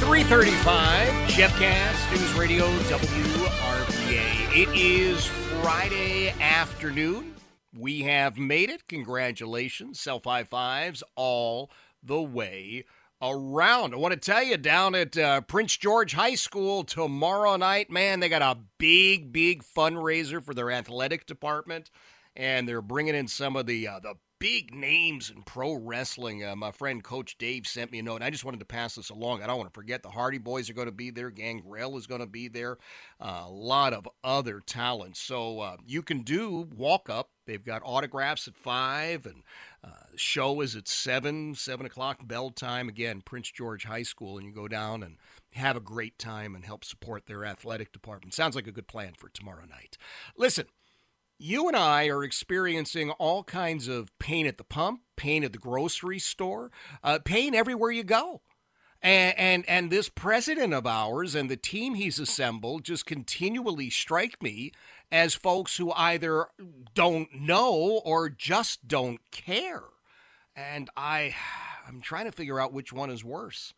335, 0.00 1.28
Jeff 1.28 1.56
Katz, 1.58 2.10
News 2.10 2.32
Radio, 2.34 2.66
WRVA. 2.88 4.56
It 4.56 4.68
is 4.74 5.26
Friday 5.62 6.30
afternoon. 6.40 7.34
We 7.76 8.00
have 8.00 8.36
made 8.36 8.70
it. 8.70 8.88
Congratulations. 8.88 10.00
Self 10.00 10.24
high 10.24 10.44
fives 10.44 11.02
all 11.16 11.70
the 12.02 12.20
way 12.20 12.84
around. 13.22 13.94
I 13.94 13.96
want 13.96 14.12
to 14.12 14.20
tell 14.20 14.42
you, 14.42 14.56
down 14.56 14.94
at 14.94 15.16
uh, 15.16 15.40
Prince 15.42 15.76
George 15.76 16.14
High 16.14 16.34
School 16.34 16.84
tomorrow 16.84 17.56
night, 17.56 17.90
man, 17.90 18.20
they 18.20 18.28
got 18.28 18.42
a 18.42 18.58
big, 18.78 19.32
big 19.32 19.62
fundraiser 19.62 20.42
for 20.42 20.54
their 20.54 20.70
athletic 20.70 21.24
department. 21.26 21.90
And 22.36 22.68
they're 22.68 22.82
bringing 22.82 23.14
in 23.14 23.28
some 23.28 23.54
of 23.54 23.66
the 23.66 23.86
uh, 23.86 24.00
the 24.00 24.14
big 24.44 24.74
names 24.74 25.32
in 25.34 25.42
pro 25.42 25.72
wrestling. 25.72 26.44
Uh, 26.44 26.54
my 26.54 26.70
friend 26.70 27.02
Coach 27.02 27.38
Dave 27.38 27.66
sent 27.66 27.90
me 27.90 28.00
a 28.00 28.02
note, 28.02 28.16
and 28.16 28.24
I 28.24 28.28
just 28.28 28.44
wanted 28.44 28.60
to 28.60 28.66
pass 28.66 28.94
this 28.94 29.08
along. 29.08 29.42
I 29.42 29.46
don't 29.46 29.56
want 29.56 29.72
to 29.72 29.74
forget 29.74 30.02
the 30.02 30.10
Hardy 30.10 30.36
Boys 30.36 30.68
are 30.68 30.74
going 30.74 30.84
to 30.84 30.92
be 30.92 31.08
there. 31.08 31.30
Gangrel 31.30 31.96
is 31.96 32.06
going 32.06 32.20
to 32.20 32.26
be 32.26 32.48
there. 32.48 32.76
Uh, 33.18 33.44
a 33.46 33.50
lot 33.50 33.94
of 33.94 34.06
other 34.22 34.60
talent. 34.60 35.16
So 35.16 35.60
uh, 35.60 35.76
you 35.86 36.02
can 36.02 36.20
do 36.20 36.68
walk 36.76 37.08
up. 37.08 37.30
They've 37.46 37.64
got 37.64 37.80
autographs 37.86 38.46
at 38.46 38.54
five, 38.54 39.24
and 39.24 39.44
uh, 39.82 40.12
the 40.12 40.18
show 40.18 40.60
is 40.60 40.76
at 40.76 40.88
seven, 40.88 41.54
seven 41.54 41.86
o'clock 41.86 42.18
bell 42.28 42.50
time. 42.50 42.90
Again, 42.90 43.22
Prince 43.24 43.50
George 43.50 43.86
High 43.86 44.02
School, 44.02 44.36
and 44.36 44.46
you 44.46 44.52
go 44.52 44.68
down 44.68 45.02
and 45.02 45.16
have 45.54 45.74
a 45.74 45.80
great 45.80 46.18
time 46.18 46.54
and 46.54 46.66
help 46.66 46.84
support 46.84 47.24
their 47.24 47.46
athletic 47.46 47.92
department. 47.92 48.34
Sounds 48.34 48.56
like 48.56 48.66
a 48.66 48.72
good 48.72 48.88
plan 48.88 49.14
for 49.16 49.30
tomorrow 49.30 49.64
night. 49.64 49.96
Listen 50.36 50.66
you 51.38 51.68
and 51.68 51.76
I 51.76 52.06
are 52.08 52.24
experiencing 52.24 53.10
all 53.12 53.44
kinds 53.44 53.88
of 53.88 54.16
pain 54.18 54.46
at 54.46 54.58
the 54.58 54.64
pump, 54.64 55.00
pain 55.16 55.44
at 55.44 55.52
the 55.52 55.58
grocery 55.58 56.18
store, 56.18 56.70
uh, 57.02 57.18
pain 57.24 57.54
everywhere 57.54 57.90
you 57.90 58.04
go. 58.04 58.40
And, 59.02 59.38
and 59.38 59.64
and 59.68 59.90
this 59.90 60.08
president 60.08 60.72
of 60.72 60.86
ours 60.86 61.34
and 61.34 61.50
the 61.50 61.58
team 61.58 61.94
he's 61.94 62.18
assembled 62.18 62.84
just 62.84 63.04
continually 63.04 63.90
strike 63.90 64.42
me 64.42 64.72
as 65.12 65.34
folks 65.34 65.76
who 65.76 65.92
either 65.92 66.46
don't 66.94 67.28
know 67.34 68.00
or 68.02 68.30
just 68.30 68.88
don't 68.88 69.20
care. 69.30 69.82
And 70.56 70.88
I 70.96 71.34
I'm 71.86 72.00
trying 72.00 72.24
to 72.24 72.32
figure 72.32 72.58
out 72.58 72.72
which 72.72 72.94
one 72.94 73.10
is 73.10 73.22
worse. 73.22 73.74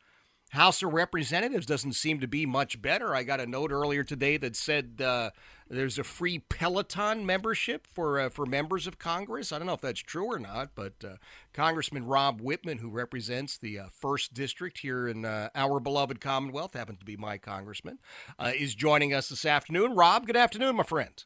House 0.56 0.82
of 0.82 0.94
Representatives 0.94 1.66
doesn't 1.66 1.92
seem 1.92 2.18
to 2.20 2.26
be 2.26 2.46
much 2.46 2.80
better. 2.80 3.14
I 3.14 3.24
got 3.24 3.40
a 3.40 3.46
note 3.46 3.70
earlier 3.70 4.02
today 4.02 4.38
that 4.38 4.56
said 4.56 5.02
uh, 5.04 5.30
there's 5.68 5.98
a 5.98 6.04
free 6.04 6.38
Peloton 6.38 7.26
membership 7.26 7.86
for 7.92 8.18
uh, 8.18 8.30
for 8.30 8.46
members 8.46 8.86
of 8.86 8.98
Congress. 8.98 9.52
I 9.52 9.58
don't 9.58 9.66
know 9.66 9.74
if 9.74 9.82
that's 9.82 10.00
true 10.00 10.24
or 10.24 10.38
not, 10.38 10.70
but 10.74 10.94
uh, 11.04 11.16
Congressman 11.52 12.06
Rob 12.06 12.40
Wittman, 12.40 12.80
who 12.80 12.88
represents 12.88 13.58
the 13.58 13.78
uh, 13.78 13.86
first 13.90 14.32
district 14.32 14.78
here 14.78 15.06
in 15.06 15.26
uh, 15.26 15.50
our 15.54 15.78
beloved 15.78 16.22
Commonwealth, 16.22 16.72
happens 16.72 17.00
to 17.00 17.04
be 17.04 17.18
my 17.18 17.36
congressman, 17.36 17.98
uh, 18.38 18.52
is 18.56 18.74
joining 18.74 19.12
us 19.12 19.28
this 19.28 19.44
afternoon. 19.44 19.94
Rob, 19.94 20.26
good 20.26 20.38
afternoon, 20.38 20.76
my 20.76 20.84
friend. 20.84 21.22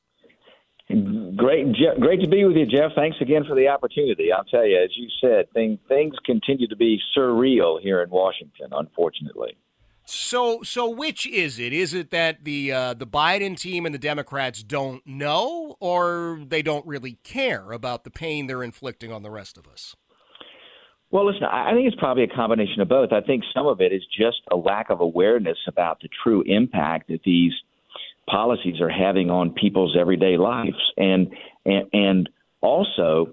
Great, 1.37 1.67
great 2.01 2.21
to 2.21 2.29
be 2.29 2.45
with 2.45 2.57
you, 2.57 2.67
Jeff. 2.67 2.93
Thanks 2.97 3.17
again 3.21 3.45
for 3.49 3.55
the 3.55 3.69
opportunity. 3.69 4.33
I'll 4.33 4.45
tell 4.45 4.67
you, 4.67 4.77
as 4.83 4.91
you 4.97 5.09
said, 5.21 5.51
thing, 5.53 5.79
things 5.89 6.15
continue 6.25 6.67
to 6.67 6.77
be 6.77 6.99
surreal 7.17 7.81
here 7.81 8.03
in 8.03 8.11
Washington, 8.11 8.69
unfortunately. 8.73 9.57
So, 10.05 10.63
so 10.65 10.91
which 10.91 11.27
is 11.29 11.61
it? 11.61 11.73
Is 11.73 11.95
it 11.95 12.11
that 12.11 12.45
the 12.45 12.73
uh, 12.73 12.95
the 12.95 13.07
Biden 13.07 13.57
team 13.57 13.87
and 13.87 13.95
the 13.95 13.99
Democrats 13.99 14.65
don't 14.65 15.07
know, 15.07 15.77
or 15.79 16.41
they 16.45 16.63
don't 16.63 16.85
really 16.85 17.19
care 17.23 17.71
about 17.71 18.03
the 18.03 18.11
pain 18.11 18.49
they're 18.49 18.65
inflicting 18.65 19.13
on 19.13 19.23
the 19.23 19.31
rest 19.31 19.57
of 19.57 19.69
us? 19.69 19.95
Well, 21.13 21.27
listen, 21.27 21.45
I 21.45 21.73
think 21.73 21.87
it's 21.87 22.01
probably 22.01 22.25
a 22.25 22.29
combination 22.29 22.81
of 22.81 22.89
both. 22.89 23.13
I 23.13 23.21
think 23.21 23.45
some 23.55 23.67
of 23.67 23.81
it 23.81 23.93
is 23.93 24.03
just 24.17 24.39
a 24.51 24.57
lack 24.57 24.91
of 24.91 25.01
awareness 25.01 25.59
about 25.69 26.01
the 26.01 26.09
true 26.25 26.43
impact 26.47 27.09
that 27.09 27.23
these 27.25 27.53
policies 28.29 28.81
are 28.81 28.91
having 28.91 29.31
on 29.31 29.51
people's 29.51 29.97
everyday 29.99 30.37
lives, 30.37 30.79
and 30.97 31.33
and, 31.65 31.85
and 31.93 32.29
also 32.61 33.33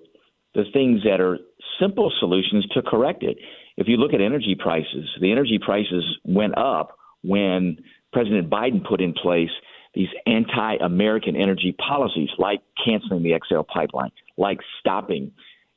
the 0.54 0.64
things 0.74 1.02
that 1.04 1.22
are 1.22 1.38
simple 1.80 2.12
solutions 2.20 2.66
to 2.74 2.82
correct 2.82 3.24
it. 3.24 3.38
If 3.78 3.88
you 3.88 3.98
look 3.98 4.14
at 4.14 4.22
energy 4.22 4.56
prices, 4.58 5.08
the 5.22 5.32
energy 5.32 5.60
prices 5.64 6.04
went 6.26 6.58
up 6.58 6.98
when 7.24 7.78
President 8.12 8.50
Biden 8.50 8.84
put 8.88 9.02
in 9.02 9.14
place 9.14 9.52
these 9.94 10.08
anti-American 10.26 11.36
energy 11.36 11.76
policies, 11.78 12.30
like 12.38 12.62
canceling 12.84 13.24
the 13.24 13.40
XL 13.48 13.62
pipeline, 13.62 14.12
like 14.38 14.60
stopping 14.80 15.32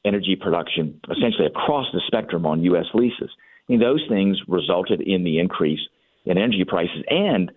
energy 0.04 0.36
production 0.40 1.00
essentially 1.10 1.46
across 1.46 1.86
the 1.92 2.00
spectrum 2.06 2.46
on 2.46 2.62
U.S. 2.64 2.86
leases. 2.94 3.30
I 3.68 3.72
mean, 3.72 3.80
those 3.80 4.04
things 4.08 4.38
resulted 4.48 5.00
in 5.00 5.24
the 5.24 5.38
increase 5.38 5.80
in 6.24 6.38
energy 6.38 6.64
prices 6.66 7.02
and 7.08 7.52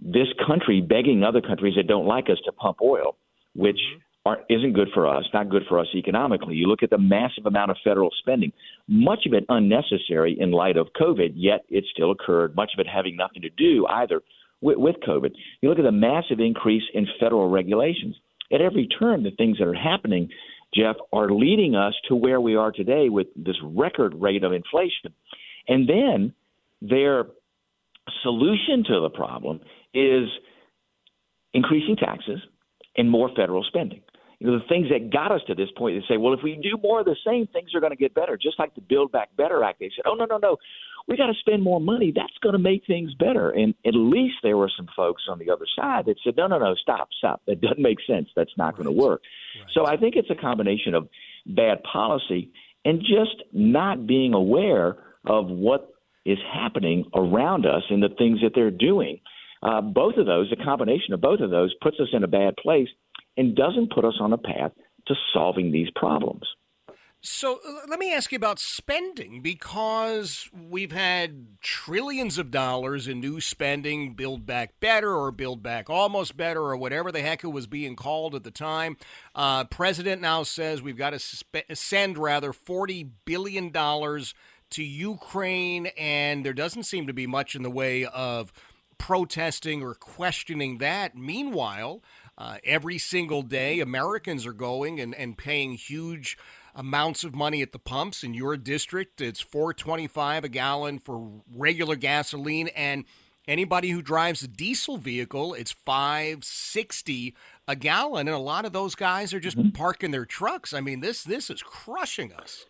this 0.00 0.28
country 0.46 0.80
begging 0.80 1.22
other 1.22 1.40
countries 1.40 1.74
that 1.76 1.86
don't 1.86 2.06
like 2.06 2.30
us 2.30 2.38
to 2.44 2.52
pump 2.52 2.78
oil, 2.82 3.16
which 3.54 3.76
mm-hmm. 3.76 4.00
aren't, 4.26 4.42
isn't 4.48 4.72
good 4.72 4.88
for 4.94 5.06
us, 5.06 5.24
not 5.32 5.48
good 5.48 5.62
for 5.68 5.78
us 5.78 5.86
economically. 5.94 6.54
You 6.54 6.66
look 6.66 6.82
at 6.82 6.90
the 6.90 6.98
massive 6.98 7.46
amount 7.46 7.70
of 7.70 7.76
federal 7.84 8.10
spending, 8.18 8.52
much 8.88 9.26
of 9.26 9.32
it 9.32 9.44
unnecessary 9.48 10.36
in 10.38 10.50
light 10.50 10.76
of 10.76 10.88
COVID, 11.00 11.32
yet 11.34 11.64
it 11.68 11.84
still 11.92 12.10
occurred, 12.10 12.56
much 12.56 12.72
of 12.76 12.80
it 12.80 12.88
having 12.88 13.16
nothing 13.16 13.42
to 13.42 13.50
do 13.50 13.86
either 13.88 14.22
with, 14.60 14.78
with 14.78 14.96
COVID. 15.06 15.32
You 15.60 15.68
look 15.68 15.78
at 15.78 15.84
the 15.84 15.92
massive 15.92 16.40
increase 16.40 16.84
in 16.94 17.06
federal 17.20 17.48
regulations. 17.48 18.16
At 18.52 18.60
every 18.60 18.86
turn, 18.86 19.22
the 19.22 19.30
things 19.30 19.58
that 19.58 19.66
are 19.66 19.74
happening, 19.74 20.28
Jeff, 20.74 20.96
are 21.12 21.30
leading 21.30 21.74
us 21.74 21.94
to 22.08 22.16
where 22.16 22.40
we 22.40 22.54
are 22.54 22.72
today 22.72 23.08
with 23.08 23.28
this 23.36 23.56
record 23.62 24.14
rate 24.14 24.44
of 24.44 24.52
inflation. 24.52 25.14
And 25.68 25.88
then 25.88 26.34
their 26.82 27.26
solution 28.22 28.84
to 28.88 29.00
the 29.00 29.10
problem 29.10 29.60
is 29.94 30.28
increasing 31.54 31.96
taxes 31.96 32.40
and 32.96 33.10
more 33.10 33.30
federal 33.34 33.64
spending. 33.64 34.02
You 34.38 34.48
know, 34.48 34.58
the 34.58 34.64
things 34.68 34.88
that 34.90 35.12
got 35.12 35.30
us 35.30 35.40
to 35.46 35.54
this 35.54 35.68
point, 35.76 35.96
they 35.96 36.14
say, 36.14 36.18
well, 36.18 36.34
if 36.34 36.40
we 36.42 36.58
do 36.60 36.76
more 36.82 36.98
of 37.00 37.06
the 37.06 37.16
same, 37.24 37.46
things 37.46 37.70
are 37.74 37.80
going 37.80 37.92
to 37.92 37.96
get 37.96 38.12
better. 38.12 38.36
Just 38.36 38.58
like 38.58 38.74
the 38.74 38.80
Build 38.80 39.12
Back 39.12 39.28
Better 39.36 39.62
Act, 39.62 39.78
they 39.78 39.90
said, 39.94 40.04
oh, 40.04 40.14
no, 40.14 40.24
no, 40.24 40.38
no, 40.38 40.56
we 41.06 41.16
got 41.16 41.26
to 41.26 41.34
spend 41.38 41.62
more 41.62 41.80
money. 41.80 42.12
That's 42.14 42.36
going 42.42 42.54
to 42.54 42.58
make 42.58 42.82
things 42.86 43.14
better. 43.14 43.50
And 43.50 43.74
at 43.86 43.94
least 43.94 44.36
there 44.42 44.56
were 44.56 44.70
some 44.76 44.88
folks 44.96 45.22
on 45.28 45.38
the 45.38 45.50
other 45.50 45.66
side 45.76 46.06
that 46.06 46.16
said, 46.24 46.36
no, 46.36 46.48
no, 46.48 46.58
no, 46.58 46.74
stop, 46.74 47.08
stop. 47.16 47.42
That 47.46 47.60
doesn't 47.60 47.80
make 47.80 47.98
sense. 48.04 48.28
That's 48.34 48.50
not 48.56 48.76
right. 48.76 48.84
going 48.84 48.96
to 48.96 49.00
work. 49.00 49.22
Right. 49.60 49.70
So 49.74 49.86
I 49.86 49.96
think 49.96 50.16
it's 50.16 50.30
a 50.30 50.34
combination 50.34 50.94
of 50.94 51.08
bad 51.46 51.82
policy 51.84 52.50
and 52.84 52.98
just 53.00 53.44
not 53.52 54.08
being 54.08 54.34
aware 54.34 54.96
of 55.24 55.46
what 55.46 55.94
is 56.24 56.38
happening 56.52 57.04
around 57.14 57.66
us 57.66 57.82
and 57.90 58.02
the 58.02 58.08
things 58.18 58.40
that 58.42 58.52
they're 58.54 58.70
doing 58.70 59.20
uh, 59.62 59.80
both 59.80 60.16
of 60.16 60.26
those, 60.26 60.52
a 60.52 60.64
combination 60.64 61.14
of 61.14 61.20
both 61.20 61.40
of 61.40 61.50
those, 61.50 61.74
puts 61.80 61.98
us 62.00 62.08
in 62.12 62.24
a 62.24 62.28
bad 62.28 62.56
place 62.56 62.88
and 63.36 63.54
doesn't 63.54 63.92
put 63.92 64.04
us 64.04 64.16
on 64.20 64.32
a 64.32 64.38
path 64.38 64.72
to 65.06 65.14
solving 65.32 65.72
these 65.72 65.88
problems. 65.94 66.46
So 67.24 67.60
let 67.88 68.00
me 68.00 68.12
ask 68.12 68.32
you 68.32 68.36
about 68.36 68.58
spending 68.58 69.42
because 69.42 70.50
we've 70.52 70.90
had 70.90 71.60
trillions 71.60 72.36
of 72.36 72.50
dollars 72.50 73.06
in 73.06 73.20
new 73.20 73.40
spending, 73.40 74.14
Build 74.14 74.44
Back 74.44 74.80
Better 74.80 75.14
or 75.14 75.30
Build 75.30 75.62
Back 75.62 75.88
Almost 75.88 76.36
Better 76.36 76.60
or 76.60 76.76
whatever 76.76 77.12
the 77.12 77.20
heck 77.20 77.44
it 77.44 77.48
was 77.48 77.68
being 77.68 77.94
called 77.94 78.34
at 78.34 78.42
the 78.42 78.50
time. 78.50 78.96
Uh, 79.36 79.62
President 79.62 80.20
now 80.20 80.42
says 80.42 80.82
we've 80.82 80.96
got 80.96 81.10
to 81.10 81.76
send 81.76 82.18
rather 82.18 82.52
$40 82.52 83.08
billion 83.24 83.70
to 83.70 84.82
Ukraine, 84.82 85.86
and 85.96 86.44
there 86.44 86.52
doesn't 86.52 86.84
seem 86.84 87.06
to 87.06 87.12
be 87.12 87.28
much 87.28 87.54
in 87.54 87.62
the 87.62 87.70
way 87.70 88.04
of 88.04 88.52
protesting 89.02 89.82
or 89.82 89.96
questioning 89.96 90.78
that. 90.78 91.16
Meanwhile, 91.16 92.04
uh, 92.38 92.58
every 92.64 92.98
single 92.98 93.42
day, 93.42 93.80
Americans 93.80 94.46
are 94.46 94.52
going 94.52 95.00
and, 95.00 95.12
and 95.16 95.36
paying 95.36 95.72
huge 95.72 96.38
amounts 96.72 97.24
of 97.24 97.34
money 97.34 97.62
at 97.62 97.72
the 97.72 97.80
pumps 97.80 98.22
in 98.22 98.32
your 98.32 98.56
district. 98.56 99.20
It's 99.20 99.40
425 99.40 100.44
a 100.44 100.48
gallon 100.48 101.00
for 101.00 101.42
regular 101.52 101.96
gasoline 101.96 102.68
and 102.68 103.04
anybody 103.48 103.90
who 103.90 104.02
drives 104.02 104.44
a 104.44 104.48
diesel 104.48 104.98
vehicle, 104.98 105.52
it's 105.54 105.72
560 105.72 107.34
a 107.66 107.74
gallon 107.74 108.28
and 108.28 108.36
a 108.36 108.40
lot 108.40 108.64
of 108.64 108.72
those 108.72 108.94
guys 108.94 109.34
are 109.34 109.40
just 109.40 109.58
mm-hmm. 109.58 109.70
parking 109.70 110.12
their 110.12 110.24
trucks. 110.24 110.72
I 110.72 110.80
mean, 110.80 111.00
this 111.00 111.24
this 111.24 111.50
is 111.50 111.60
crushing 111.60 112.32
us. 112.32 112.66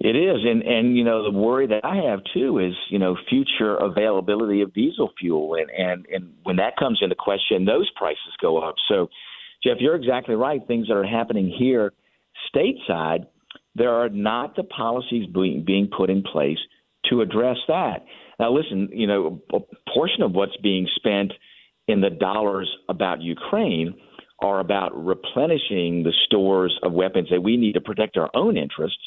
It 0.00 0.16
is, 0.16 0.38
and 0.44 0.62
and 0.62 0.96
you 0.96 1.04
know 1.04 1.22
the 1.22 1.36
worry 1.36 1.68
that 1.68 1.84
I 1.84 2.10
have 2.10 2.20
too 2.34 2.58
is 2.58 2.74
you 2.90 2.98
know 2.98 3.16
future 3.28 3.76
availability 3.76 4.60
of 4.60 4.74
diesel 4.74 5.12
fuel, 5.18 5.54
and 5.54 5.70
and 5.70 6.06
and 6.12 6.34
when 6.42 6.56
that 6.56 6.76
comes 6.76 6.98
into 7.00 7.14
question, 7.14 7.64
those 7.64 7.90
prices 7.96 8.18
go 8.40 8.58
up. 8.58 8.74
So, 8.88 9.08
Jeff, 9.62 9.76
you're 9.78 9.94
exactly 9.94 10.34
right. 10.34 10.60
Things 10.66 10.88
that 10.88 10.94
are 10.94 11.06
happening 11.06 11.54
here 11.56 11.92
stateside, 12.54 13.26
there 13.74 13.92
are 13.92 14.08
not 14.08 14.56
the 14.56 14.64
policies 14.64 15.26
being, 15.32 15.64
being 15.64 15.88
put 15.96 16.10
in 16.10 16.22
place 16.22 16.58
to 17.10 17.20
address 17.20 17.56
that. 17.68 18.04
Now, 18.38 18.52
listen, 18.52 18.88
you 18.92 19.06
know, 19.06 19.40
a 19.52 19.58
portion 19.92 20.22
of 20.22 20.32
what's 20.32 20.56
being 20.62 20.88
spent 20.96 21.32
in 21.86 22.00
the 22.00 22.10
dollars 22.10 22.70
about 22.88 23.20
Ukraine 23.20 23.94
are 24.42 24.60
about 24.60 24.92
replenishing 24.94 26.02
the 26.02 26.12
stores 26.26 26.76
of 26.82 26.92
weapons 26.92 27.28
that 27.30 27.42
we 27.42 27.56
need 27.56 27.74
to 27.74 27.80
protect 27.80 28.16
our 28.16 28.30
own 28.34 28.56
interests, 28.56 28.98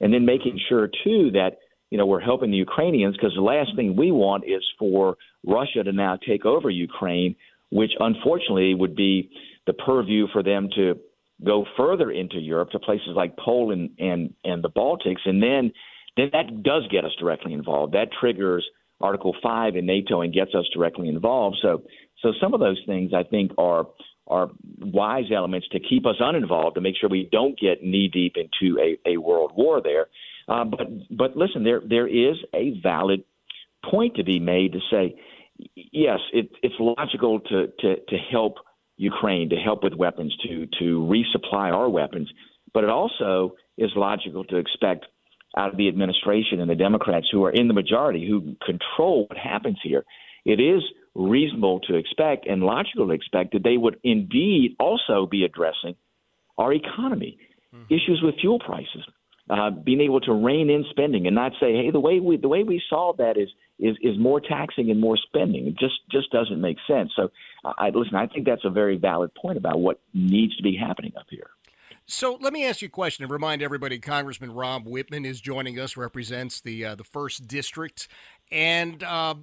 and 0.00 0.12
then 0.12 0.24
making 0.24 0.58
sure 0.68 0.88
too 1.04 1.30
that 1.32 1.58
you 1.90 1.98
know 1.98 2.06
we're 2.06 2.20
helping 2.20 2.50
the 2.50 2.56
Ukrainians 2.56 3.16
because 3.16 3.34
the 3.34 3.42
last 3.42 3.70
thing 3.76 3.96
we 3.96 4.10
want 4.10 4.44
is 4.44 4.62
for 4.78 5.16
Russia 5.44 5.84
to 5.84 5.92
now 5.92 6.16
take 6.16 6.44
over 6.44 6.70
Ukraine, 6.70 7.36
which 7.70 7.92
unfortunately 7.98 8.74
would 8.74 8.96
be 8.96 9.30
the 9.66 9.72
purview 9.72 10.26
for 10.32 10.42
them 10.42 10.68
to 10.76 10.98
go 11.44 11.66
further 11.76 12.10
into 12.10 12.38
Europe 12.38 12.70
to 12.70 12.78
places 12.78 13.10
like 13.14 13.36
Poland 13.36 13.90
and 13.98 14.34
and 14.44 14.62
the 14.62 14.70
Baltics, 14.70 15.24
and 15.24 15.42
then 15.42 15.72
then 16.16 16.30
that 16.32 16.62
does 16.62 16.84
get 16.90 17.04
us 17.04 17.12
directly 17.18 17.52
involved. 17.52 17.94
That 17.94 18.08
triggers 18.20 18.66
Article 19.00 19.34
Five 19.42 19.76
in 19.76 19.86
NATO 19.86 20.22
and 20.22 20.32
gets 20.32 20.54
us 20.54 20.64
directly 20.72 21.08
involved. 21.08 21.58
So 21.62 21.82
so 22.22 22.32
some 22.40 22.54
of 22.54 22.60
those 22.60 22.80
things 22.86 23.12
I 23.14 23.22
think 23.22 23.52
are 23.58 23.86
are 24.26 24.50
wise 24.78 25.30
elements 25.34 25.68
to 25.72 25.80
keep 25.80 26.06
us 26.06 26.16
uninvolved 26.18 26.74
to 26.74 26.80
make 26.80 26.96
sure 27.00 27.08
we 27.08 27.28
don't 27.30 27.58
get 27.58 27.82
knee 27.82 28.08
deep 28.12 28.34
into 28.36 28.78
a, 28.80 28.98
a 29.08 29.16
world 29.16 29.52
war 29.56 29.80
there. 29.80 30.06
Uh, 30.48 30.64
but 30.64 30.86
but 31.10 31.36
listen, 31.36 31.64
there 31.64 31.82
there 31.88 32.06
is 32.06 32.36
a 32.54 32.78
valid 32.82 33.24
point 33.90 34.16
to 34.16 34.24
be 34.24 34.38
made 34.38 34.72
to 34.72 34.80
say 34.90 35.16
yes, 35.74 36.18
it, 36.32 36.50
it's 36.62 36.74
logical 36.78 37.40
to 37.40 37.66
to 37.80 37.96
to 37.96 38.16
help 38.30 38.56
Ukraine 38.96 39.50
to 39.50 39.56
help 39.56 39.82
with 39.82 39.94
weapons, 39.94 40.36
to 40.44 40.66
to 40.78 41.00
resupply 41.00 41.72
our 41.72 41.88
weapons. 41.88 42.30
But 42.72 42.84
it 42.84 42.90
also 42.90 43.54
is 43.78 43.90
logical 43.96 44.44
to 44.44 44.56
expect 44.56 45.06
out 45.56 45.70
of 45.70 45.76
the 45.76 45.88
administration 45.88 46.60
and 46.60 46.68
the 46.68 46.74
Democrats 46.74 47.26
who 47.32 47.44
are 47.44 47.50
in 47.50 47.68
the 47.68 47.74
majority, 47.74 48.26
who 48.28 48.56
control 48.64 49.26
what 49.26 49.38
happens 49.38 49.78
here, 49.82 50.04
it 50.44 50.60
is 50.60 50.82
reasonable 51.16 51.80
to 51.80 51.96
expect 51.96 52.46
and 52.46 52.62
logical 52.62 53.06
to 53.06 53.12
expect 53.12 53.52
that 53.52 53.62
they 53.62 53.76
would 53.76 53.98
indeed 54.04 54.76
also 54.78 55.26
be 55.26 55.44
addressing 55.44 55.96
our 56.58 56.72
economy, 56.72 57.38
mm-hmm. 57.74 57.92
issues 57.92 58.20
with 58.22 58.34
fuel 58.40 58.58
prices, 58.58 59.04
uh, 59.48 59.70
being 59.70 60.00
able 60.00 60.20
to 60.20 60.32
rein 60.32 60.68
in 60.68 60.84
spending 60.90 61.26
and 61.26 61.34
not 61.34 61.52
say, 61.60 61.72
hey, 61.72 61.90
the 61.90 62.00
way 62.00 62.20
we 62.20 62.36
the 62.36 62.48
way 62.48 62.64
we 62.64 62.82
solve 62.90 63.16
that 63.18 63.36
is 63.36 63.48
is 63.78 63.96
is 64.02 64.18
more 64.18 64.40
taxing 64.40 64.90
and 64.90 65.00
more 65.00 65.16
spending. 65.16 65.66
It 65.66 65.78
just 65.78 65.94
just 66.10 66.30
doesn't 66.30 66.60
make 66.60 66.76
sense. 66.86 67.10
So, 67.16 67.30
I 67.64 67.90
listen. 67.90 68.16
I 68.16 68.26
think 68.26 68.46
that's 68.46 68.64
a 68.64 68.70
very 68.70 68.96
valid 68.96 69.30
point 69.34 69.56
about 69.56 69.80
what 69.80 70.00
needs 70.12 70.56
to 70.56 70.62
be 70.62 70.76
happening 70.76 71.12
up 71.18 71.26
here. 71.30 71.50
So 72.08 72.38
let 72.40 72.52
me 72.52 72.64
ask 72.64 72.82
you 72.82 72.86
a 72.86 72.90
question 72.90 73.24
and 73.24 73.32
remind 73.32 73.62
everybody: 73.62 73.98
Congressman 73.98 74.52
Rob 74.52 74.86
Wittman 74.86 75.24
is 75.24 75.40
joining 75.40 75.78
us, 75.78 75.96
represents 75.96 76.60
the 76.60 76.84
uh, 76.84 76.94
the 76.94 77.04
first 77.04 77.46
district, 77.46 78.08
and. 78.50 79.02
Uh, 79.02 79.36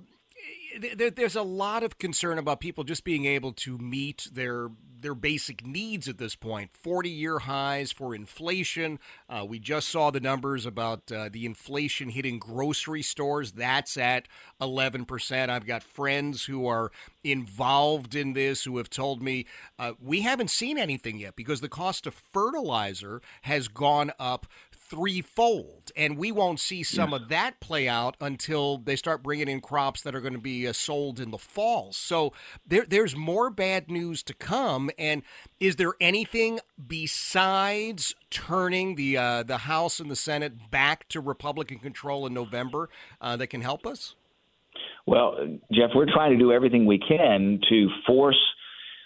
there's 1.16 1.36
a 1.36 1.44
lot 1.44 1.84
of 1.84 1.98
concern 1.98 2.38
about 2.38 2.60
people 2.60 2.84
just 2.84 3.04
being 3.04 3.26
able 3.26 3.54
to 3.54 3.78
meet 3.78 4.28
their 4.32 4.70
their 5.04 5.14
basic 5.14 5.66
needs 5.66 6.08
at 6.08 6.18
this 6.18 6.36
point. 6.36 6.72
40 6.74 7.10
year 7.10 7.40
highs 7.40 7.92
for 7.92 8.16
inflation. 8.16 9.00
Uh, 9.30 9.46
we 9.48 9.60
just 9.60 9.90
saw 9.90 10.10
the 10.10 10.20
numbers 10.20 10.66
about 10.66 11.12
uh, 11.12 11.30
the 11.32 11.46
inflation 11.46 12.10
hitting 12.10 12.40
grocery 12.40 13.04
stores. 13.04 13.52
That's 13.52 13.98
at 13.98 14.28
11%. 14.64 15.50
I've 15.50 15.66
got 15.66 15.84
friends 15.84 16.46
who 16.46 16.68
are 16.68 16.92
involved 17.24 18.16
in 18.16 18.34
this 18.34 18.64
who 18.64 18.78
have 18.78 18.90
told 18.90 19.22
me 19.22 19.46
uh, 19.80 19.94
we 20.02 20.22
haven't 20.22 20.50
seen 20.50 20.78
anything 20.78 21.18
yet 21.18 21.36
because 21.36 21.62
the 21.62 21.70
cost 21.70 22.06
of 22.08 22.14
fertilizer 22.14 23.22
has 23.44 23.68
gone 23.68 24.12
up 24.20 24.48
threefold. 24.94 25.92
And 25.96 26.18
we 26.18 26.32
won't 26.32 26.60
see 26.60 26.84
some 26.84 27.12
yeah. 27.12 27.16
of 27.18 27.30
that 27.30 27.60
play 27.60 27.88
out 27.88 28.16
until 28.22 28.78
they 28.78 28.96
start 28.96 29.24
bringing 29.24 29.48
in 29.48 29.60
crops 29.60 30.02
that 30.02 30.14
are 30.14 30.22
going 30.22 30.34
to 30.34 30.40
be 30.40 30.68
uh, 30.68 30.74
sold 30.74 31.20
in 31.20 31.32
the 31.32 31.38
fall. 31.38 31.92
So 31.94 32.32
there, 32.66 32.86
there's 32.88 33.16
more 33.16 33.50
bad 33.50 33.90
news 33.90 34.22
to 34.24 34.34
come. 34.34 34.92
And 34.98 35.24
is 35.60 35.78
there 35.78 35.94
anything 36.00 36.60
besides 36.86 38.14
turning 38.30 38.96
the 38.96 39.18
uh, 39.18 39.44
the 39.44 39.60
House 39.60 40.00
and 40.00 40.12
the 40.12 40.16
Senate 40.16 40.70
back 40.70 41.08
to 41.10 41.20
Republican 41.20 41.80
control 41.80 42.28
in 42.28 42.34
November 42.34 42.90
uh, 43.22 43.36
that 43.38 43.48
can 43.48 43.62
help 43.62 43.88
us? 43.88 44.16
Well, 45.06 45.38
Jeff, 45.72 45.92
we're 45.96 46.12
trying 46.12 46.32
to 46.32 46.38
do 46.38 46.52
everything 46.52 46.86
we 46.86 47.00
can 47.00 47.60
to 47.70 47.88
force 48.08 48.40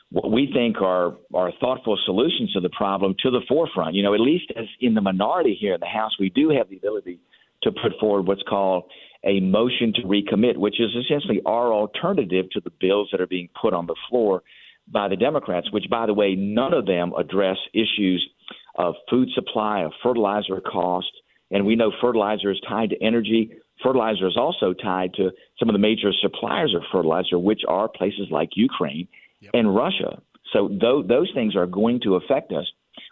what 0.10 0.32
we 0.32 0.50
think 0.54 0.82
are 0.82 1.16
are 1.34 1.52
thoughtful 1.60 1.98
solutions 2.06 2.54
to 2.54 2.62
the 2.62 2.70
problem 2.70 3.16
to 3.24 3.32
the 3.32 3.42
forefront. 3.48 3.96
You 3.96 4.04
know, 4.04 4.14
at 4.14 4.22
least 4.22 4.52
as 4.56 4.66
in 4.80 4.94
the 4.94 5.02
minority 5.02 5.58
here 5.60 5.74
in 5.74 5.80
the 5.80 5.88
House, 5.88 6.12
we 6.20 6.30
do 6.30 6.50
have 6.50 6.70
the 6.70 6.78
ability 6.78 7.20
to 7.64 7.72
put 7.72 7.94
forward 8.00 8.28
what's 8.28 8.44
called 8.48 8.84
a 9.24 9.40
motion 9.40 9.94
to 9.96 10.04
recommit, 10.04 10.58
which 10.58 10.80
is 10.80 10.92
essentially 10.96 11.42
our 11.46 11.74
alternative 11.74 12.46
to 12.52 12.62
the 12.62 12.72
bills 12.80 13.10
that 13.12 13.20
are 13.20 13.28
being 13.28 13.50
put 13.60 13.74
on 13.74 13.88
the 13.88 13.96
floor 14.10 14.44
by 14.88 15.08
the 15.08 15.16
Democrats, 15.16 15.72
which, 15.72 15.86
by 15.90 16.06
the 16.06 16.14
way, 16.14 16.36
none 16.36 16.74
of 16.74 16.86
them 16.86 17.12
address 17.18 17.58
issues 17.74 18.26
of 18.76 18.94
food 19.10 19.28
supply, 19.34 19.82
of 19.82 19.92
fertilizer 20.04 20.62
cost. 20.62 21.12
And 21.52 21.66
we 21.66 21.76
know 21.76 21.92
fertilizer 22.00 22.52
is 22.52 22.62
tied 22.68 22.92
to 22.92 23.04
energy. 23.04 23.52
Fertilizer 23.84 24.28
is 24.28 24.38
also 24.38 24.74
tied 24.74 25.14
to 25.16 25.32
some 25.60 25.70
of 25.70 25.74
the 25.74 25.80
major 25.80 26.12
suppliers 26.22 26.74
of 26.76 26.82
fertilizer, 26.92 27.38
which 27.38 27.62
are 27.68 27.88
places 27.88 28.28
like 28.32 28.50
Ukraine 28.56 29.08
yep. 29.40 29.52
and 29.54 29.76
Russia. 29.76 30.22
So 30.54 30.68
th- 30.68 31.08
those 31.08 31.32
things 31.34 31.56
are 31.56 31.68
going 31.68 32.00
to 32.02 32.16
affect 32.16 32.52
us. 32.52 32.66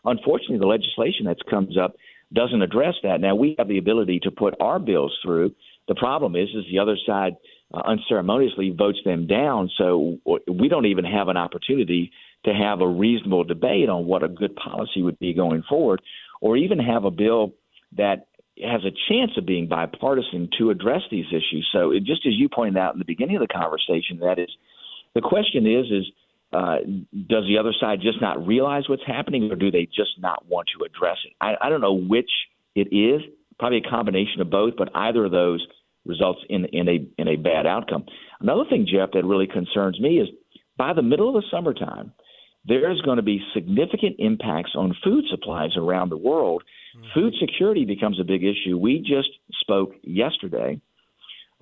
Unfortunately, 0.03 0.57
the 0.57 0.67
legislation 0.67 1.25
that 1.25 1.38
comes 1.50 1.77
up 1.77 1.95
doesn't 2.34 2.62
address 2.62 2.95
that. 3.03 3.22
Now 3.22 3.36
we 3.36 3.55
have 3.57 3.67
the 3.67 3.77
ability 3.77 4.19
to 4.24 4.31
put 4.31 4.55
our 4.60 4.79
bills 4.79 5.15
through. 5.24 5.53
The 5.88 5.95
problem 5.95 6.36
is, 6.36 6.50
is 6.50 6.65
the 6.72 6.79
other 6.79 6.98
side 7.05 7.36
uh, 7.74 7.81
unceremoniously 7.86 8.72
votes 8.72 9.00
them 9.05 9.27
down. 9.27 9.69
So 9.77 10.17
we 10.48 10.67
don't 10.67 10.88
even 10.88 11.05
have 11.05 11.27
an 11.27 11.38
opportunity 11.38 12.12
to 12.45 12.53
have 12.53 12.81
a 12.81 12.88
reasonable 12.88 13.43
debate 13.43 13.89
on 13.89 14.05
what 14.05 14.24
a 14.24 14.27
good 14.27 14.55
policy 14.55 15.01
would 15.01 15.19
be 15.19 15.34
going 15.34 15.63
forward, 15.67 16.01
or 16.41 16.57
even 16.57 16.79
have 16.79 17.05
a 17.05 17.12
bill 17.12 17.53
that 17.98 18.27
has 18.63 18.81
a 18.85 18.91
chance 19.09 19.31
of 19.38 19.45
being 19.45 19.67
bipartisan 19.67 20.50
to 20.57 20.69
address 20.69 21.01
these 21.12 21.25
issues. 21.29 21.67
So, 21.71 21.91
it, 21.91 22.03
just 22.03 22.25
as 22.25 22.33
you 22.33 22.50
pointed 22.50 22.77
out 22.77 22.93
in 22.93 23.00
the 23.00 23.05
beginning 23.05 23.35
of 23.35 23.41
the 23.41 23.53
conversation, 23.53 24.19
that 24.21 24.39
is 24.39 24.50
the 25.13 25.21
question 25.21 25.65
is, 25.65 25.85
is 25.91 26.12
uh, 26.53 26.77
does 27.27 27.43
the 27.47 27.57
other 27.59 27.74
side 27.79 28.00
just 28.01 28.21
not 28.21 28.45
realize 28.45 28.88
what's 28.88 29.05
happening, 29.05 29.51
or 29.51 29.55
do 29.55 29.71
they 29.71 29.85
just 29.85 30.12
not 30.19 30.45
want 30.47 30.67
to 30.77 30.85
address 30.85 31.17
it? 31.25 31.33
I, 31.41 31.55
I 31.59 31.69
don't 31.69 31.81
know 31.81 31.97
which 31.97 32.29
it 32.75 32.95
is. 32.95 33.21
Probably 33.59 33.79
a 33.85 33.89
combination 33.89 34.41
of 34.41 34.50
both, 34.50 34.74
but 34.77 34.89
either 34.95 35.25
of 35.25 35.31
those 35.31 35.65
results 36.05 36.41
in 36.50 36.65
in 36.65 36.88
a 36.88 37.07
in 37.17 37.27
a 37.27 37.35
bad 37.35 37.65
outcome. 37.65 38.05
Another 38.39 38.63
thing, 38.69 38.88
Jeff, 38.89 39.12
that 39.13 39.25
really 39.25 39.47
concerns 39.47 40.00
me 40.00 40.19
is 40.19 40.29
by 40.77 40.93
the 40.93 41.01
middle 41.01 41.29
of 41.29 41.35
the 41.35 41.47
summertime, 41.50 42.13
there's 42.67 43.01
going 43.01 43.17
to 43.17 43.24
be 43.24 43.41
significant 43.53 44.15
impacts 44.19 44.72
on 44.75 44.95
food 45.03 45.25
supplies 45.29 45.72
around 45.77 46.10
the 46.10 46.17
world. 46.17 46.63
Mm-hmm. 46.98 47.07
Food 47.13 47.36
security 47.39 47.86
becomes 47.86 48.19
a 48.19 48.24
big 48.24 48.43
issue. 48.43 48.77
We 48.77 49.00
just 49.00 49.29
spoke 49.62 49.93
yesterday 50.01 50.81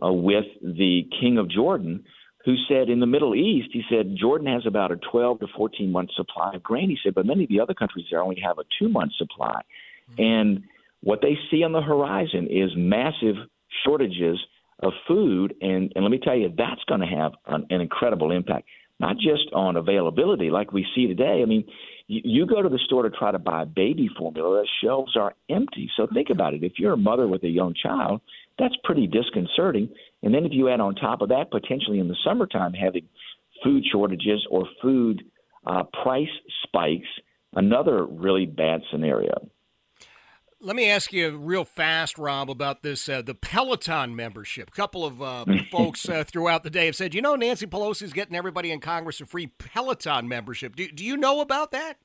uh, 0.03 0.11
with 0.11 0.45
the 0.61 1.03
King 1.19 1.37
of 1.37 1.49
Jordan 1.49 2.05
who 2.45 2.55
said 2.67 2.89
in 2.89 2.99
the 2.99 3.05
Middle 3.05 3.35
East, 3.35 3.69
he 3.71 3.83
said 3.89 4.15
Jordan 4.19 4.47
has 4.47 4.65
about 4.65 4.91
a 4.91 4.97
12 4.97 5.39
to 5.39 5.47
14 5.55 5.91
month 5.91 6.09
supply 6.15 6.53
of 6.55 6.63
grain. 6.63 6.89
He 6.89 6.97
said, 7.03 7.15
but 7.15 7.25
many 7.25 7.43
of 7.43 7.49
the 7.49 7.59
other 7.59 7.73
countries 7.73 8.05
there 8.11 8.21
only 8.21 8.39
have 8.45 8.57
a 8.59 8.63
two 8.79 8.89
month 8.89 9.13
supply. 9.17 9.61
Mm-hmm. 10.11 10.21
And 10.21 10.63
what 11.01 11.21
they 11.21 11.37
see 11.49 11.63
on 11.63 11.71
the 11.71 11.81
horizon 11.81 12.47
is 12.49 12.71
massive 12.75 13.35
shortages 13.85 14.39
of 14.81 14.91
food. 15.07 15.55
And, 15.61 15.93
and 15.95 16.03
let 16.03 16.11
me 16.11 16.19
tell 16.21 16.35
you, 16.35 16.53
that's 16.55 16.83
going 16.87 17.01
to 17.01 17.07
have 17.07 17.31
an, 17.47 17.65
an 17.69 17.79
incredible 17.79 18.31
impact, 18.31 18.67
not 18.99 19.17
just 19.17 19.51
on 19.53 19.75
availability 19.75 20.49
like 20.49 20.71
we 20.71 20.85
see 20.95 21.07
today. 21.07 21.41
I 21.41 21.45
mean, 21.45 21.65
you, 22.07 22.21
you 22.23 22.45
go 22.45 22.61
to 22.61 22.69
the 22.69 22.79
store 22.85 23.03
to 23.03 23.09
try 23.09 23.31
to 23.31 23.39
buy 23.39 23.65
baby 23.65 24.09
formula, 24.17 24.61
the 24.61 24.67
shelves 24.83 25.15
are 25.17 25.33
empty. 25.49 25.89
So 25.97 26.07
think 26.13 26.29
about 26.29 26.53
it. 26.53 26.63
If 26.63 26.73
you're 26.77 26.93
a 26.93 26.97
mother 26.97 27.27
with 27.27 27.43
a 27.43 27.49
young 27.49 27.73
child, 27.73 28.21
that's 28.59 28.75
pretty 28.83 29.07
disconcerting. 29.07 29.89
And 30.21 30.33
then 30.33 30.45
if 30.45 30.51
you 30.53 30.69
add 30.69 30.79
on 30.79 30.95
top 30.95 31.21
of 31.21 31.29
that, 31.29 31.51
potentially 31.51 31.99
in 31.99 32.07
the 32.07 32.15
summertime, 32.23 32.73
having 32.73 33.07
food 33.63 33.83
shortages 33.91 34.45
or 34.49 34.67
food 34.81 35.23
uh, 35.65 35.83
price 36.03 36.27
spikes, 36.63 37.07
another 37.53 38.05
really 38.05 38.45
bad 38.45 38.81
scenario. 38.91 39.49
Let 40.65 40.77
me 40.77 40.89
ask 40.89 41.11
you 41.11 41.37
real 41.37 41.65
fast, 41.65 42.17
Rob, 42.17 42.49
about 42.49 42.83
this 42.83 43.09
uh, 43.09 43.21
the 43.21 43.35
Peloton 43.35 44.15
membership. 44.15 44.69
A 44.69 44.71
couple 44.71 45.03
of 45.03 45.21
uh, 45.21 45.43
folks 45.71 46.07
uh, 46.07 46.23
throughout 46.23 46.63
the 46.63 46.69
day 46.69 46.85
have 46.85 46.95
said, 46.95 47.13
you 47.13 47.21
know, 47.21 47.35
Nancy 47.35 47.67
Pelosi 47.67 48.03
is 48.03 48.13
getting 48.13 48.33
everybody 48.33 48.71
in 48.71 48.79
Congress 48.79 49.19
a 49.19 49.25
free 49.25 49.47
Peloton 49.47 50.29
membership. 50.29 50.77
Do, 50.77 50.87
do 50.87 51.03
you 51.03 51.17
know 51.17 51.41
about 51.41 51.71
that? 51.71 51.95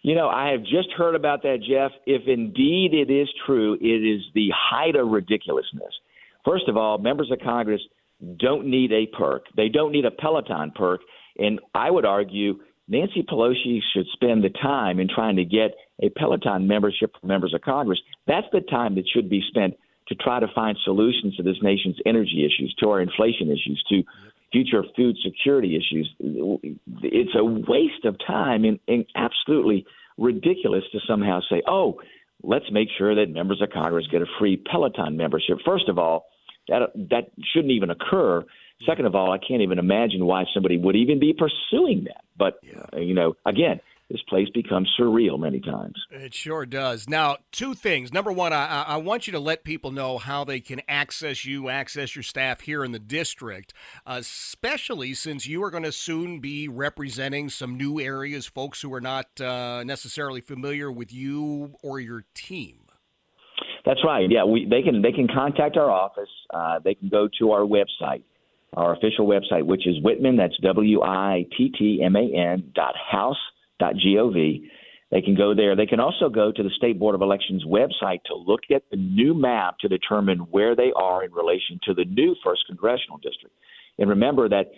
You 0.00 0.14
know, 0.14 0.30
I 0.30 0.52
have 0.52 0.62
just 0.62 0.92
heard 0.96 1.14
about 1.14 1.42
that, 1.42 1.58
Jeff. 1.68 1.90
If 2.06 2.22
indeed 2.26 2.94
it 2.94 3.12
is 3.12 3.28
true, 3.44 3.74
it 3.74 3.84
is 3.84 4.22
the 4.34 4.48
height 4.56 4.96
of 4.96 5.08
ridiculousness. 5.08 5.92
First 6.42 6.68
of 6.68 6.78
all, 6.78 6.96
members 6.96 7.30
of 7.30 7.38
Congress 7.44 7.82
don't 8.38 8.66
need 8.66 8.92
a 8.92 9.06
perk. 9.14 9.44
They 9.58 9.68
don't 9.68 9.92
need 9.92 10.06
a 10.06 10.10
Peloton 10.10 10.72
perk. 10.74 11.02
And 11.36 11.60
I 11.74 11.90
would 11.90 12.06
argue 12.06 12.60
Nancy 12.88 13.22
Pelosi 13.22 13.80
should 13.92 14.06
spend 14.14 14.42
the 14.42 14.48
time 14.62 15.00
in 15.00 15.08
trying 15.14 15.36
to 15.36 15.44
get 15.44 15.74
a 16.02 16.08
Peloton 16.10 16.66
membership 16.66 17.12
for 17.20 17.26
members 17.26 17.54
of 17.54 17.62
Congress. 17.62 18.00
That's 18.26 18.46
the 18.52 18.60
time 18.60 18.94
that 18.96 19.04
should 19.12 19.28
be 19.28 19.42
spent 19.48 19.74
to 20.08 20.14
try 20.14 20.40
to 20.40 20.46
find 20.54 20.76
solutions 20.84 21.36
to 21.36 21.42
this 21.42 21.56
nation's 21.62 21.96
energy 22.04 22.44
issues, 22.44 22.74
to 22.80 22.90
our 22.90 23.00
inflation 23.00 23.48
issues, 23.48 23.82
to 23.88 24.02
future 24.52 24.84
food 24.96 25.16
security 25.24 25.76
issues. 25.76 26.14
It's 26.20 27.34
a 27.36 27.44
waste 27.44 28.04
of 28.04 28.16
time 28.26 28.64
and, 28.64 28.78
and 28.86 29.06
absolutely 29.16 29.86
ridiculous 30.18 30.84
to 30.92 31.00
somehow 31.08 31.40
say, 31.50 31.62
oh, 31.66 32.00
let's 32.42 32.70
make 32.70 32.88
sure 32.96 33.14
that 33.14 33.32
members 33.32 33.62
of 33.62 33.70
Congress 33.70 34.06
get 34.10 34.22
a 34.22 34.26
free 34.38 34.56
Peloton 34.56 35.16
membership. 35.16 35.58
First 35.64 35.88
of 35.88 35.98
all, 35.98 36.26
that 36.68 36.92
that 37.10 37.30
shouldn't 37.52 37.72
even 37.72 37.90
occur. 37.90 38.44
Second 38.86 39.06
of 39.06 39.14
all, 39.14 39.32
I 39.32 39.38
can't 39.38 39.62
even 39.62 39.78
imagine 39.78 40.24
why 40.24 40.44
somebody 40.52 40.76
would 40.76 40.96
even 40.96 41.18
be 41.18 41.32
pursuing 41.32 42.04
that. 42.04 42.24
But 42.36 42.58
yeah. 42.62 43.00
you 43.00 43.14
know, 43.14 43.34
again, 43.46 43.80
this 44.10 44.20
place 44.28 44.48
becomes 44.52 44.92
surreal 45.00 45.38
many 45.38 45.60
times. 45.60 45.94
It 46.10 46.34
sure 46.34 46.66
does. 46.66 47.08
Now, 47.08 47.38
two 47.52 47.74
things. 47.74 48.12
Number 48.12 48.30
one, 48.30 48.52
I, 48.52 48.82
I, 48.82 48.96
want 48.98 49.26
you 49.26 49.32
to 49.32 49.40
let 49.40 49.64
people 49.64 49.90
know 49.90 50.18
how 50.18 50.44
they 50.44 50.60
can 50.60 50.82
access 50.86 51.46
you, 51.46 51.70
access 51.70 52.14
your 52.14 52.22
staff 52.22 52.60
here 52.60 52.84
in 52.84 52.92
the 52.92 52.98
district, 52.98 53.72
especially 54.04 55.14
since 55.14 55.46
you 55.46 55.62
are 55.62 55.70
going 55.70 55.84
to 55.84 55.92
soon 55.92 56.40
be 56.40 56.68
representing 56.68 57.48
some 57.48 57.78
new 57.78 57.98
areas, 57.98 58.46
folks 58.46 58.82
who 58.82 58.92
are 58.92 59.00
not 59.00 59.40
uh, 59.40 59.82
necessarily 59.84 60.42
familiar 60.42 60.92
with 60.92 61.12
you 61.12 61.74
or 61.82 61.98
your 61.98 62.24
team. 62.34 62.80
That's 63.86 64.00
right. 64.04 64.26
Yeah, 64.30 64.44
we, 64.44 64.66
they 64.68 64.82
can 64.82 65.02
they 65.02 65.12
can 65.12 65.28
contact 65.28 65.76
our 65.76 65.90
office. 65.90 66.30
Uh, 66.52 66.78
they 66.82 66.94
can 66.94 67.08
go 67.08 67.28
to 67.38 67.52
our 67.52 67.60
website, 67.60 68.22
our 68.74 68.94
official 68.94 69.26
website, 69.26 69.64
which 69.64 69.86
is 69.86 69.96
Wittman. 70.02 70.38
That's 70.38 70.56
W 70.62 71.02
I 71.02 71.46
T 71.56 71.70
T 71.78 72.00
M 72.02 72.16
A 72.16 72.34
N 72.34 72.72
dot 72.74 72.94
house 72.96 73.36
gov. 73.80 74.60
They 75.10 75.20
can 75.20 75.36
go 75.36 75.54
there. 75.54 75.76
They 75.76 75.86
can 75.86 76.00
also 76.00 76.28
go 76.28 76.50
to 76.50 76.62
the 76.62 76.70
State 76.76 76.98
Board 76.98 77.14
of 77.14 77.22
Elections 77.22 77.64
website 77.64 78.22
to 78.26 78.34
look 78.34 78.62
at 78.74 78.82
the 78.90 78.96
new 78.96 79.32
map 79.34 79.78
to 79.80 79.88
determine 79.88 80.38
where 80.50 80.74
they 80.74 80.92
are 80.96 81.22
in 81.22 81.32
relation 81.32 81.78
to 81.84 81.94
the 81.94 82.04
new 82.04 82.34
first 82.42 82.62
congressional 82.66 83.18
district. 83.18 83.54
And 83.98 84.10
remember 84.10 84.48
that 84.48 84.72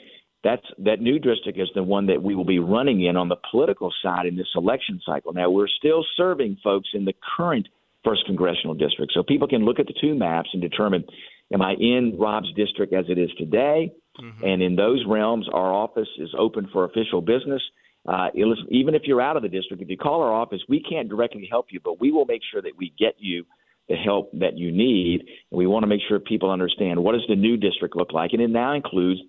that's 0.44 0.66
that 0.78 1.00
new 1.00 1.18
district 1.18 1.58
is 1.58 1.68
the 1.74 1.82
one 1.82 2.06
that 2.06 2.22
we 2.22 2.34
will 2.34 2.44
be 2.44 2.58
running 2.58 3.04
in 3.04 3.16
on 3.16 3.28
the 3.28 3.36
political 3.50 3.92
side 4.02 4.26
in 4.26 4.36
this 4.36 4.48
election 4.54 5.00
cycle. 5.04 5.32
Now 5.32 5.50
we're 5.50 5.68
still 5.68 6.04
serving 6.16 6.58
folks 6.62 6.90
in 6.92 7.04
the 7.04 7.14
current 7.36 7.68
first 8.04 8.26
congressional 8.26 8.74
district. 8.74 9.12
So 9.14 9.22
people 9.22 9.48
can 9.48 9.64
look 9.64 9.80
at 9.80 9.86
the 9.86 9.94
two 10.00 10.14
maps 10.14 10.50
and 10.52 10.62
determine 10.62 11.04
am 11.52 11.62
I 11.62 11.74
in 11.80 12.16
Rob's 12.18 12.52
district 12.54 12.92
as 12.92 13.06
it 13.08 13.18
is 13.18 13.30
today? 13.38 13.92
Mm-hmm. 14.20 14.44
And 14.44 14.62
in 14.62 14.76
those 14.76 15.04
realms, 15.06 15.48
our 15.52 15.72
office 15.72 16.08
is 16.18 16.30
open 16.38 16.68
for 16.72 16.84
official 16.84 17.20
business. 17.20 17.62
Uh, 18.06 18.28
even 18.34 18.94
if 18.94 19.02
you're 19.04 19.20
out 19.20 19.36
of 19.36 19.42
the 19.42 19.48
district, 19.48 19.82
if 19.82 19.88
you 19.88 19.96
call 19.96 20.22
our 20.22 20.32
office, 20.32 20.60
we 20.68 20.80
can't 20.80 21.08
directly 21.08 21.48
help 21.50 21.66
you, 21.70 21.80
but 21.82 22.00
we 22.00 22.12
will 22.12 22.24
make 22.24 22.42
sure 22.52 22.62
that 22.62 22.76
we 22.78 22.92
get 22.98 23.14
you 23.18 23.44
the 23.88 23.96
help 23.96 24.30
that 24.32 24.56
you 24.56 24.70
need. 24.70 25.20
And 25.50 25.58
we 25.58 25.66
want 25.66 25.82
to 25.82 25.88
make 25.88 26.00
sure 26.08 26.18
people 26.20 26.50
understand 26.50 27.02
what 27.02 27.12
does 27.12 27.24
the 27.28 27.36
new 27.36 27.56
district 27.56 27.96
look 27.96 28.12
like, 28.12 28.32
and 28.32 28.42
it 28.42 28.48
now 28.48 28.74
includes 28.74 29.20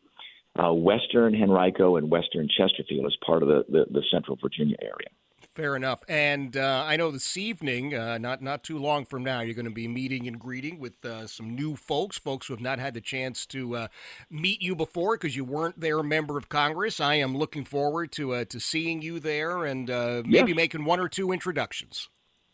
uh, 0.57 0.73
Western 0.73 1.35
Henrico 1.35 1.97
and 1.97 2.09
Western 2.09 2.47
Chesterfield 2.55 3.05
as 3.05 3.15
part 3.25 3.43
of 3.43 3.49
the, 3.49 3.65
the, 3.69 3.85
the 3.91 4.03
Central 4.11 4.37
Virginia 4.41 4.75
area. 4.81 5.09
Fair 5.57 5.75
enough. 5.75 6.03
And 6.07 6.55
uh, 6.55 6.85
I 6.85 6.97
know 6.97 7.09
this 7.09 7.35
evening, 7.35 7.95
uh, 7.95 8.19
not 8.19 8.43
not 8.43 8.61
too 8.61 8.77
long 8.77 9.05
from 9.05 9.23
now, 9.23 9.41
you're 9.41 9.55
going 9.55 9.65
to 9.65 9.71
be 9.71 9.87
meeting 9.87 10.27
and 10.27 10.37
greeting 10.37 10.79
with 10.79 11.03
uh, 11.03 11.25
some 11.25 11.55
new 11.55 11.75
folks, 11.75 12.15
folks 12.15 12.45
who 12.45 12.53
have 12.53 12.61
not 12.61 12.77
had 12.77 12.93
the 12.93 13.01
chance 13.01 13.47
to 13.47 13.75
uh, 13.75 13.87
meet 14.29 14.61
you 14.61 14.75
before 14.75 15.17
because 15.17 15.35
you 15.35 15.43
weren't 15.43 15.79
there 15.79 15.97
a 15.97 16.03
member 16.03 16.37
of 16.37 16.47
Congress. 16.47 16.99
I 16.99 17.15
am 17.15 17.35
looking 17.35 17.65
forward 17.65 18.11
to 18.11 18.35
uh, 18.35 18.45
to 18.45 18.59
seeing 18.59 19.01
you 19.01 19.19
there 19.19 19.65
and 19.65 19.89
uh, 19.89 20.21
maybe 20.27 20.51
yes. 20.51 20.55
making 20.55 20.85
one 20.85 20.99
or 20.99 21.09
two 21.09 21.31
introductions. 21.31 22.07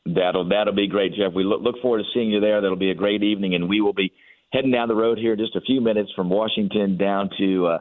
That'll 0.05 0.47
that'll 0.47 0.73
be 0.73 0.87
great, 0.87 1.13
Jeff. 1.13 1.33
We 1.35 1.43
look 1.43 1.59
look 1.61 1.81
forward 1.81 1.97
to 1.97 2.05
seeing 2.13 2.29
you 2.29 2.39
there. 2.39 2.61
That'll 2.61 2.77
be 2.77 2.91
a 2.91 2.95
great 2.95 3.21
evening, 3.21 3.53
and 3.53 3.67
we 3.67 3.81
will 3.81 3.91
be 3.91 4.13
heading 4.53 4.71
down 4.71 4.87
the 4.87 4.95
road 4.95 5.17
here 5.17 5.33
in 5.33 5.39
just 5.39 5.57
a 5.57 5.61
few 5.67 5.81
minutes 5.81 6.11
from 6.15 6.29
Washington 6.29 6.95
down 6.95 7.31
to 7.37 7.79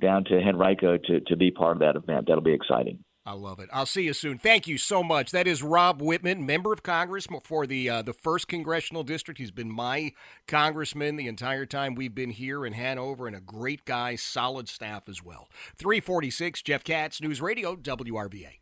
down 0.00 0.24
to 0.24 0.40
Henrico 0.40 0.96
to 0.96 1.20
to 1.26 1.36
be 1.36 1.50
part 1.50 1.76
of 1.76 1.80
that 1.80 1.96
event. 1.96 2.28
That'll 2.28 2.42
be 2.42 2.54
exciting. 2.54 3.04
I 3.24 3.34
love 3.34 3.60
it. 3.60 3.68
I'll 3.72 3.86
see 3.86 4.02
you 4.02 4.14
soon. 4.14 4.38
Thank 4.38 4.66
you 4.66 4.76
so 4.78 5.02
much. 5.02 5.30
That 5.30 5.46
is 5.46 5.62
Rob 5.62 6.02
Wittman, 6.02 6.44
member 6.44 6.72
of 6.72 6.82
Congress 6.82 7.28
for 7.44 7.68
the 7.68 7.88
uh, 7.88 8.02
the 8.02 8.12
first 8.12 8.48
congressional 8.48 9.04
district. 9.04 9.38
He's 9.38 9.52
been 9.52 9.70
my 9.70 10.12
congressman 10.48 11.14
the 11.14 11.28
entire 11.28 11.64
time 11.64 11.94
we've 11.94 12.14
been 12.14 12.30
here 12.30 12.66
in 12.66 12.72
Hanover, 12.72 13.28
and 13.28 13.36
a 13.36 13.40
great 13.40 13.84
guy, 13.84 14.16
solid 14.16 14.68
staff 14.68 15.08
as 15.08 15.22
well. 15.22 15.48
Three 15.76 16.00
forty 16.00 16.30
six. 16.30 16.62
Jeff 16.62 16.82
Katz, 16.82 17.20
News 17.20 17.40
Radio, 17.40 17.76
WRVA. 17.76 18.61